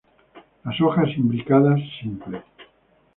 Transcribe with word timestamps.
Las 0.63 0.81
hojas 0.81 1.09
imbricadas, 1.15 1.79
simples. 2.01 2.41